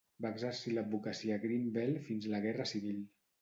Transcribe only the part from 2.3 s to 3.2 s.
la Guerra Civil.